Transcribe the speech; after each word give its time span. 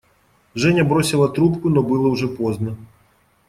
Женя 0.55 0.83
бросила 0.83 1.29
трубку, 1.29 1.69
но 1.69 1.83
было 1.83 2.07
уже 2.07 2.27
поздно. 2.27 2.75